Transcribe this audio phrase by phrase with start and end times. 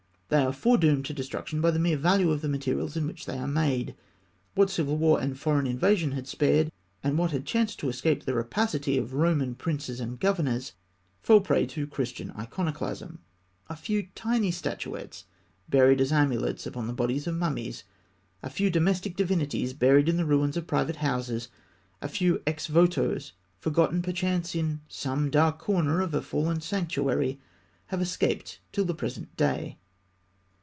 [0.33, 3.37] They are foredoomed to destruction by the mere value of the materials in which they
[3.37, 3.95] are made.
[4.55, 6.71] What civil war and foreign invasion had spared,
[7.03, 10.71] and what had chanced to escape the rapacity of Roman princes and governors,
[11.21, 13.19] fell a prey to Christian iconoclasm.
[13.67, 15.25] A few tiny statuettes
[15.67, 17.83] buried as amulets upon the bodies of mummies,
[18.41, 21.49] a few domestic divinities buried in the ruins of private houses,
[22.01, 27.37] a few ex votos forgotten, perchance, in some dark corner of a fallen sanctuary,
[27.87, 29.77] have escaped till the present day.